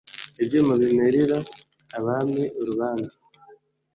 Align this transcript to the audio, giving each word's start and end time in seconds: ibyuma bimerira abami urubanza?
ibyuma 0.41 0.73
bimerira 0.81 1.37
abami 1.97 2.43
urubanza? 2.61 3.11